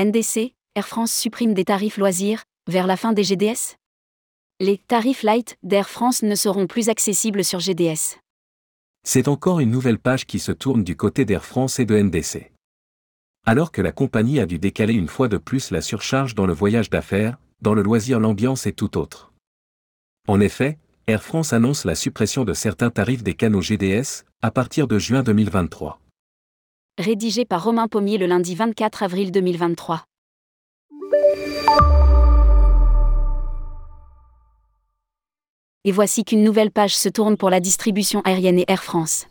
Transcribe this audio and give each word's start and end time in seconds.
NDC, 0.00 0.54
Air 0.76 0.88
France 0.88 1.12
supprime 1.12 1.52
des 1.52 1.66
tarifs 1.66 1.98
loisirs, 1.98 2.44
vers 2.70 2.86
la 2.86 2.96
fin 2.96 3.12
des 3.12 3.22
GDS 3.22 3.76
Les 4.58 4.78
tarifs 4.78 5.22
light 5.22 5.58
d'Air 5.62 5.90
France 5.90 6.22
ne 6.22 6.34
seront 6.34 6.66
plus 6.66 6.88
accessibles 6.88 7.44
sur 7.44 7.60
GDS. 7.60 8.16
C'est 9.06 9.28
encore 9.28 9.60
une 9.60 9.70
nouvelle 9.70 9.98
page 9.98 10.24
qui 10.24 10.38
se 10.38 10.52
tourne 10.52 10.84
du 10.84 10.96
côté 10.96 11.26
d'Air 11.26 11.44
France 11.44 11.78
et 11.80 11.84
de 11.84 12.00
NDC. 12.00 12.50
Alors 13.44 13.72
que 13.72 13.82
la 13.82 13.92
compagnie 13.92 14.40
a 14.40 14.46
dû 14.46 14.58
décaler 14.58 14.94
une 14.94 15.06
fois 15.06 15.28
de 15.28 15.36
plus 15.36 15.70
la 15.70 15.82
surcharge 15.82 16.34
dans 16.34 16.46
le 16.46 16.54
voyage 16.54 16.88
d'affaires, 16.88 17.36
dans 17.60 17.74
le 17.74 17.82
loisir 17.82 18.20
l'ambiance 18.20 18.66
est 18.66 18.72
tout 18.72 18.96
autre. 18.96 19.34
En 20.28 20.40
effet, 20.40 20.78
Air 21.08 21.22
France 21.22 21.52
annonce 21.52 21.84
la 21.84 21.94
suppression 21.94 22.46
de 22.46 22.54
certains 22.54 22.88
tarifs 22.88 23.22
des 23.22 23.34
canaux 23.34 23.60
GDS, 23.60 24.24
à 24.40 24.50
partir 24.50 24.88
de 24.88 24.98
juin 24.98 25.22
2023. 25.22 25.99
Rédigé 26.98 27.46
par 27.46 27.64
Romain 27.64 27.88
Pommier 27.88 28.18
le 28.18 28.26
lundi 28.26 28.54
24 28.54 29.02
avril 29.02 29.32
2023. 29.32 30.04
Et 35.84 35.92
voici 35.92 36.24
qu'une 36.24 36.44
nouvelle 36.44 36.70
page 36.70 36.94
se 36.94 37.08
tourne 37.08 37.38
pour 37.38 37.48
la 37.48 37.60
distribution 37.60 38.20
aérienne 38.26 38.58
et 38.58 38.66
Air 38.68 38.84
France. 38.84 39.28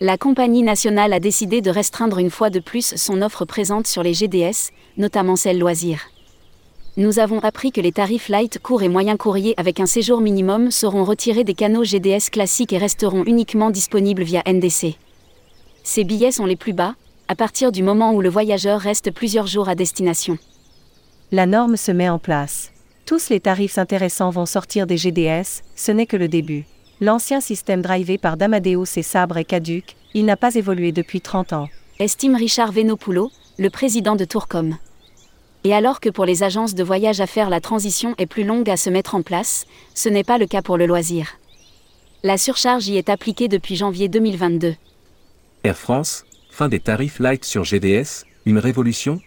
La 0.00 0.18
compagnie 0.18 0.64
nationale 0.64 1.12
a 1.12 1.20
décidé 1.20 1.60
de 1.60 1.70
restreindre 1.70 2.18
une 2.18 2.30
fois 2.30 2.50
de 2.50 2.58
plus 2.58 2.96
son 2.96 3.22
offre 3.22 3.44
présente 3.44 3.86
sur 3.86 4.02
les 4.02 4.14
GDS, 4.14 4.72
notamment 4.96 5.36
celle 5.36 5.60
loisirs. 5.60 6.10
Nous 6.96 7.20
avons 7.20 7.38
appris 7.38 7.70
que 7.70 7.80
les 7.80 7.92
tarifs 7.92 8.28
light, 8.28 8.58
court 8.58 8.82
et 8.82 8.88
moyen 8.88 9.16
courrier 9.16 9.54
avec 9.58 9.78
un 9.78 9.86
séjour 9.86 10.20
minimum 10.20 10.72
seront 10.72 11.04
retirés 11.04 11.44
des 11.44 11.54
canaux 11.54 11.84
GDS 11.84 12.30
classiques 12.32 12.72
et 12.72 12.78
resteront 12.78 13.22
uniquement 13.26 13.70
disponibles 13.70 14.24
via 14.24 14.42
NDC. 14.44 14.96
Ces 15.82 16.04
billets 16.04 16.32
sont 16.32 16.46
les 16.46 16.56
plus 16.56 16.72
bas, 16.72 16.94
à 17.28 17.34
partir 17.34 17.72
du 17.72 17.82
moment 17.82 18.12
où 18.12 18.20
le 18.20 18.28
voyageur 18.28 18.80
reste 18.80 19.10
plusieurs 19.12 19.46
jours 19.46 19.68
à 19.68 19.74
destination. 19.74 20.38
La 21.32 21.46
norme 21.46 21.76
se 21.76 21.92
met 21.92 22.08
en 22.08 22.18
place. 22.18 22.72
Tous 23.06 23.28
les 23.28 23.40
tarifs 23.40 23.78
intéressants 23.78 24.30
vont 24.30 24.46
sortir 24.46 24.86
des 24.86 24.96
GDS, 24.96 25.62
ce 25.76 25.92
n'est 25.92 26.06
que 26.06 26.16
le 26.16 26.28
début. 26.28 26.64
L'ancien 27.00 27.40
système 27.40 27.82
drivé 27.82 28.18
par 28.18 28.36
Damadeus 28.36 28.96
et 28.96 29.02
Sabre 29.02 29.38
est 29.38 29.44
caduque, 29.44 29.96
il 30.12 30.24
n'a 30.24 30.36
pas 30.36 30.54
évolué 30.54 30.92
depuis 30.92 31.20
30 31.20 31.52
ans. 31.52 31.68
Estime 31.98 32.34
Richard 32.34 32.72
Venopoulou, 32.72 33.30
le 33.58 33.70
président 33.70 34.16
de 34.16 34.24
Tourcom. 34.24 34.76
Et 35.64 35.74
alors 35.74 36.00
que 36.00 36.08
pour 36.08 36.24
les 36.24 36.42
agences 36.42 36.74
de 36.74 36.82
voyage 36.82 37.20
à 37.20 37.26
faire 37.26 37.50
la 37.50 37.60
transition 37.60 38.14
est 38.18 38.26
plus 38.26 38.44
longue 38.44 38.70
à 38.70 38.76
se 38.76 38.90
mettre 38.90 39.14
en 39.14 39.22
place, 39.22 39.66
ce 39.94 40.08
n'est 40.08 40.24
pas 40.24 40.38
le 40.38 40.46
cas 40.46 40.62
pour 40.62 40.78
le 40.78 40.86
loisir. 40.86 41.38
La 42.22 42.38
surcharge 42.38 42.88
y 42.88 42.96
est 42.96 43.08
appliquée 43.08 43.48
depuis 43.48 43.76
janvier 43.76 44.08
2022. 44.08 44.74
Air 45.62 45.76
France, 45.76 46.24
fin 46.50 46.70
des 46.70 46.80
tarifs 46.80 47.18
light 47.18 47.44
sur 47.44 47.64
GDS, 47.64 48.24
une 48.46 48.56
révolution? 48.56 49.20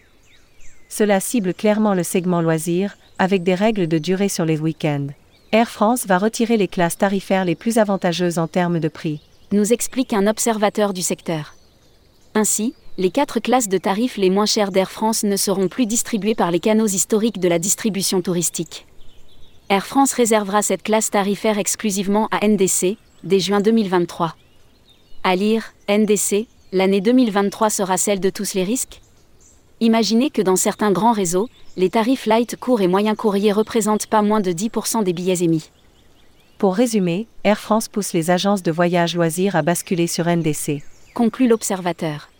Cela 0.88 1.20
cible 1.20 1.54
clairement 1.54 1.94
le 1.94 2.02
segment 2.02 2.40
loisir, 2.40 2.96
avec 3.20 3.44
des 3.44 3.54
règles 3.54 3.86
de 3.86 3.98
durée 3.98 4.28
sur 4.28 4.44
les 4.44 4.58
week-ends. 4.58 5.06
Air 5.52 5.70
France 5.70 6.06
va 6.08 6.18
retirer 6.18 6.56
les 6.56 6.66
classes 6.66 6.98
tarifaires 6.98 7.44
les 7.44 7.54
plus 7.54 7.78
avantageuses 7.78 8.38
en 8.38 8.48
termes 8.48 8.80
de 8.80 8.88
prix. 8.88 9.20
Nous 9.52 9.72
explique 9.72 10.12
un 10.12 10.26
observateur 10.26 10.92
du 10.92 11.02
secteur. 11.02 11.54
Ainsi, 12.34 12.74
les 12.98 13.12
quatre 13.12 13.38
classes 13.38 13.68
de 13.68 13.78
tarifs 13.78 14.16
les 14.16 14.30
moins 14.30 14.46
chères 14.46 14.72
d'Air 14.72 14.90
France 14.90 15.22
ne 15.22 15.36
seront 15.36 15.68
plus 15.68 15.86
distribuées 15.86 16.34
par 16.34 16.50
les 16.50 16.58
canaux 16.58 16.88
historiques 16.88 17.38
de 17.38 17.48
la 17.48 17.60
distribution 17.60 18.22
touristique. 18.22 18.88
Air 19.68 19.86
France 19.86 20.12
réservera 20.12 20.62
cette 20.62 20.82
classe 20.82 21.10
tarifaire 21.10 21.58
exclusivement 21.58 22.28
à 22.32 22.44
NDC, 22.44 22.96
dès 23.22 23.38
juin 23.38 23.60
2023. 23.60 24.34
À 25.22 25.36
lire, 25.36 25.73
NDC, 25.86 26.46
l'année 26.72 27.02
2023 27.02 27.68
sera 27.68 27.98
celle 27.98 28.18
de 28.18 28.30
tous 28.30 28.54
les 28.54 28.64
risques? 28.64 29.02
Imaginez 29.80 30.30
que 30.30 30.40
dans 30.40 30.56
certains 30.56 30.90
grands 30.90 31.12
réseaux, 31.12 31.50
les 31.76 31.90
tarifs 31.90 32.24
light, 32.24 32.56
court 32.56 32.80
et 32.80 32.86
moyen 32.86 33.14
courrier 33.14 33.52
représentent 33.52 34.06
pas 34.06 34.22
moins 34.22 34.40
de 34.40 34.50
10% 34.50 35.04
des 35.04 35.12
billets 35.12 35.44
émis. 35.44 35.68
Pour 36.56 36.74
résumer, 36.74 37.26
Air 37.44 37.60
France 37.60 37.88
pousse 37.88 38.14
les 38.14 38.30
agences 38.30 38.62
de 38.62 38.72
voyage 38.72 39.14
loisirs 39.14 39.56
à 39.56 39.60
basculer 39.60 40.06
sur 40.06 40.26
NDC. 40.26 40.82
Conclut 41.12 41.48
l'observateur. 41.48 42.30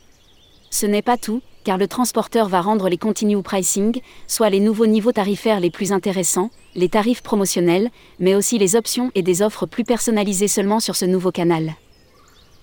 Ce 0.70 0.86
n'est 0.86 1.02
pas 1.02 1.18
tout, 1.18 1.42
car 1.64 1.76
le 1.76 1.86
transporteur 1.86 2.48
va 2.48 2.62
rendre 2.62 2.88
les 2.88 2.96
continue 2.96 3.42
pricing, 3.42 4.00
soit 4.26 4.48
les 4.48 4.60
nouveaux 4.60 4.86
niveaux 4.86 5.12
tarifaires 5.12 5.60
les 5.60 5.70
plus 5.70 5.92
intéressants, 5.92 6.48
les 6.76 6.88
tarifs 6.88 7.22
promotionnels, 7.22 7.90
mais 8.18 8.34
aussi 8.34 8.56
les 8.56 8.74
options 8.74 9.12
et 9.14 9.22
des 9.22 9.42
offres 9.42 9.66
plus 9.66 9.84
personnalisées 9.84 10.48
seulement 10.48 10.80
sur 10.80 10.96
ce 10.96 11.04
nouveau 11.04 11.30
canal. 11.30 11.74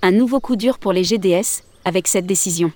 Un 0.04 0.12
nouveau 0.12 0.40
coup 0.40 0.56
dur 0.56 0.80
pour 0.80 0.94
les 0.94 1.04
GDS, 1.04 1.62
avec 1.86 2.08
cette 2.08 2.26
décision. 2.26 2.72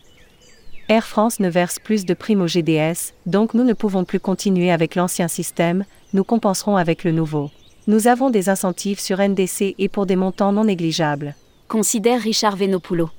Air 0.89 1.07
France 1.07 1.39
ne 1.39 1.49
verse 1.49 1.79
plus 1.79 2.05
de 2.05 2.13
primes 2.13 2.41
aux 2.41 2.47
GDS, 2.47 3.13
donc 3.25 3.55
nous 3.55 3.63
ne 3.63 3.73
pouvons 3.73 4.03
plus 4.03 4.19
continuer 4.19 4.69
avec 4.69 4.93
l'ancien 4.93 5.27
système, 5.27 5.85
nous 6.13 6.23
compenserons 6.23 6.77
avec 6.77 7.03
le 7.03 7.11
nouveau. 7.11 7.49
Nous 7.87 8.05
avons 8.05 8.29
des 8.29 8.47
incentives 8.47 8.99
sur 8.99 9.17
NDC 9.17 9.73
et 9.79 9.89
pour 9.89 10.05
des 10.05 10.15
montants 10.15 10.51
non 10.51 10.65
négligeables. 10.65 11.33
Considère 11.67 12.21
Richard 12.21 12.57
Venopoulou. 12.57 13.09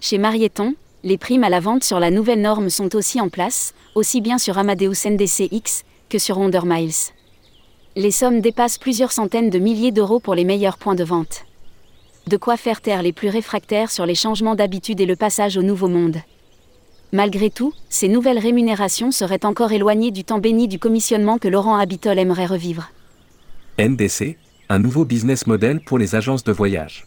Chez 0.00 0.16
Marieton, 0.16 0.74
les 1.04 1.18
primes 1.18 1.44
à 1.44 1.50
la 1.50 1.60
vente 1.60 1.84
sur 1.84 2.00
la 2.00 2.10
nouvelle 2.10 2.40
norme 2.40 2.70
sont 2.70 2.96
aussi 2.96 3.20
en 3.20 3.28
place, 3.28 3.74
aussi 3.94 4.22
bien 4.22 4.38
sur 4.38 4.56
Amadeus 4.56 5.06
NDC-X 5.06 5.84
que 6.08 6.18
sur 6.18 6.38
Wonder 6.38 6.62
Miles. 6.64 7.12
Les 7.94 8.10
sommes 8.10 8.40
dépassent 8.40 8.78
plusieurs 8.78 9.12
centaines 9.12 9.50
de 9.50 9.58
milliers 9.58 9.92
d'euros 9.92 10.18
pour 10.18 10.34
les 10.34 10.44
meilleurs 10.44 10.78
points 10.78 10.94
de 10.94 11.04
vente. 11.04 11.44
De 12.28 12.36
quoi 12.36 12.58
faire 12.58 12.82
taire 12.82 13.00
les 13.00 13.14
plus 13.14 13.30
réfractaires 13.30 13.90
sur 13.90 14.04
les 14.04 14.14
changements 14.14 14.54
d'habitude 14.54 15.00
et 15.00 15.06
le 15.06 15.16
passage 15.16 15.56
au 15.56 15.62
nouveau 15.62 15.88
monde. 15.88 16.18
Malgré 17.10 17.48
tout, 17.48 17.72
ces 17.88 18.06
nouvelles 18.06 18.38
rémunérations 18.38 19.10
seraient 19.10 19.46
encore 19.46 19.72
éloignées 19.72 20.10
du 20.10 20.24
temps 20.24 20.38
béni 20.38 20.68
du 20.68 20.78
commissionnement 20.78 21.38
que 21.38 21.48
Laurent 21.48 21.78
Habitol 21.78 22.18
aimerait 22.18 22.44
revivre. 22.44 22.90
NDC, 23.78 24.36
un 24.68 24.78
nouveau 24.78 25.06
business 25.06 25.46
model 25.46 25.80
pour 25.80 25.96
les 25.96 26.16
agences 26.16 26.44
de 26.44 26.52
voyage. 26.52 27.06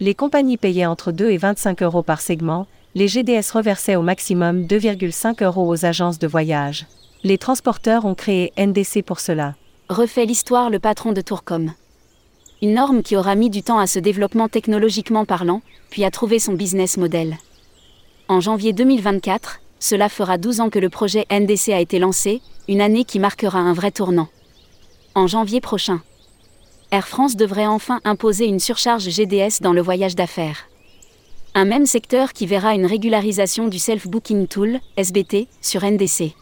Les 0.00 0.14
compagnies 0.14 0.56
payaient 0.56 0.86
entre 0.86 1.12
2 1.12 1.28
et 1.28 1.36
25 1.36 1.82
euros 1.82 2.02
par 2.02 2.22
segment, 2.22 2.66
les 2.94 3.08
GDS 3.08 3.50
reversaient 3.52 3.96
au 3.96 4.02
maximum 4.02 4.62
2,5 4.62 5.44
euros 5.44 5.68
aux 5.68 5.84
agences 5.84 6.18
de 6.18 6.26
voyage. 6.26 6.86
Les 7.24 7.36
transporteurs 7.36 8.06
ont 8.06 8.14
créé 8.14 8.54
NDC 8.56 9.02
pour 9.04 9.20
cela. 9.20 9.54
Refait 9.90 10.24
l'histoire 10.24 10.70
le 10.70 10.78
patron 10.78 11.12
de 11.12 11.20
Tourcom. 11.20 11.74
Une 12.64 12.72
norme 12.72 13.02
qui 13.02 13.14
aura 13.14 13.34
mis 13.34 13.50
du 13.50 13.62
temps 13.62 13.78
à 13.78 13.86
ce 13.86 13.98
développement 13.98 14.48
technologiquement 14.48 15.26
parlant, 15.26 15.60
puis 15.90 16.02
à 16.02 16.10
trouver 16.10 16.38
son 16.38 16.54
business 16.54 16.96
model. 16.96 17.36
En 18.26 18.40
janvier 18.40 18.72
2024, 18.72 19.60
cela 19.78 20.08
fera 20.08 20.38
12 20.38 20.60
ans 20.62 20.70
que 20.70 20.78
le 20.78 20.88
projet 20.88 21.26
NDC 21.30 21.74
a 21.74 21.80
été 21.80 21.98
lancé, 21.98 22.40
une 22.66 22.80
année 22.80 23.04
qui 23.04 23.18
marquera 23.18 23.58
un 23.58 23.74
vrai 23.74 23.90
tournant. 23.90 24.28
En 25.14 25.26
janvier 25.26 25.60
prochain, 25.60 26.00
Air 26.90 27.06
France 27.06 27.36
devrait 27.36 27.66
enfin 27.66 28.00
imposer 28.06 28.46
une 28.46 28.60
surcharge 28.60 29.10
GDS 29.10 29.60
dans 29.60 29.74
le 29.74 29.82
voyage 29.82 30.16
d'affaires. 30.16 30.64
Un 31.54 31.66
même 31.66 31.84
secteur 31.84 32.32
qui 32.32 32.46
verra 32.46 32.74
une 32.74 32.86
régularisation 32.86 33.68
du 33.68 33.78
Self-Booking 33.78 34.46
Tool, 34.46 34.80
SBT, 34.96 35.48
sur 35.60 35.84
NDC. 35.84 36.32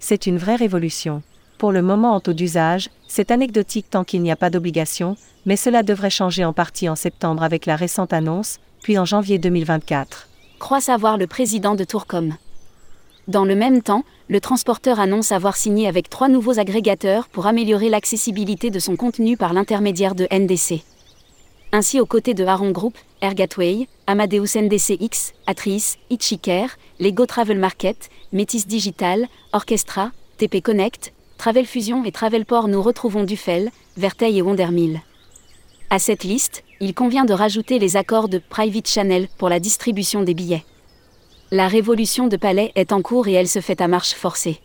C'est 0.00 0.26
une 0.26 0.36
vraie 0.36 0.56
révolution. 0.56 1.22
Pour 1.60 1.72
le 1.72 1.82
moment 1.82 2.14
en 2.14 2.20
taux 2.20 2.32
d'usage, 2.32 2.88
c'est 3.06 3.30
anecdotique 3.30 3.90
tant 3.90 4.02
qu'il 4.02 4.22
n'y 4.22 4.32
a 4.32 4.36
pas 4.36 4.48
d'obligation, 4.48 5.18
mais 5.44 5.56
cela 5.56 5.82
devrait 5.82 6.08
changer 6.08 6.42
en 6.42 6.54
partie 6.54 6.88
en 6.88 6.96
septembre 6.96 7.42
avec 7.42 7.66
la 7.66 7.76
récente 7.76 8.14
annonce, 8.14 8.60
puis 8.80 8.96
en 8.96 9.04
janvier 9.04 9.38
2024. 9.38 10.30
Croit 10.58 10.80
savoir 10.80 11.18
le 11.18 11.26
président 11.26 11.74
de 11.74 11.84
Tourcom. 11.84 12.34
Dans 13.28 13.44
le 13.44 13.54
même 13.54 13.82
temps, 13.82 14.04
le 14.30 14.40
transporteur 14.40 15.00
annonce 15.00 15.32
avoir 15.32 15.54
signé 15.54 15.86
avec 15.86 16.08
trois 16.08 16.28
nouveaux 16.28 16.58
agrégateurs 16.58 17.28
pour 17.28 17.46
améliorer 17.46 17.90
l'accessibilité 17.90 18.70
de 18.70 18.78
son 18.78 18.96
contenu 18.96 19.36
par 19.36 19.52
l'intermédiaire 19.52 20.14
de 20.14 20.26
NDC. 20.32 20.82
Ainsi, 21.72 22.00
aux 22.00 22.06
côtés 22.06 22.32
de 22.32 22.46
Aaron 22.46 22.70
Group, 22.70 22.96
Air 23.20 23.34
Gateway, 23.34 23.86
Amadeus 24.06 24.56
NDCX, 24.56 25.34
Atrice, 25.46 25.98
Itchiker, 26.08 26.68
Lego 27.00 27.26
Travel 27.26 27.58
Market, 27.58 28.08
Métis 28.32 28.66
Digital, 28.66 29.28
Orchestra, 29.52 30.10
TP 30.38 30.62
Connect, 30.62 31.12
Travel 31.40 31.64
Fusion 31.64 32.04
et 32.04 32.12
Travelport 32.12 32.68
nous 32.68 32.82
retrouvons 32.82 33.24
Dufel, 33.24 33.70
Verteil 33.96 34.36
et 34.36 34.42
Wondermill. 34.42 35.00
À 35.88 35.98
cette 35.98 36.22
liste, 36.22 36.64
il 36.80 36.92
convient 36.92 37.24
de 37.24 37.32
rajouter 37.32 37.78
les 37.78 37.96
accords 37.96 38.28
de 38.28 38.36
Private 38.36 38.86
Channel 38.86 39.26
pour 39.38 39.48
la 39.48 39.58
distribution 39.58 40.22
des 40.22 40.34
billets. 40.34 40.66
La 41.50 41.66
révolution 41.66 42.26
de 42.26 42.36
Palais 42.36 42.72
est 42.74 42.92
en 42.92 43.00
cours 43.00 43.26
et 43.26 43.32
elle 43.32 43.48
se 43.48 43.60
fait 43.60 43.80
à 43.80 43.88
marche 43.88 44.12
forcée. 44.12 44.60